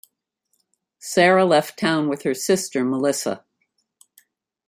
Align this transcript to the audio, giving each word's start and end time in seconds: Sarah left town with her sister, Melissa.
Sarah 0.97 1.45
left 1.45 1.77
town 1.77 2.09
with 2.09 2.23
her 2.23 2.33
sister, 2.33 2.83
Melissa. 2.83 3.45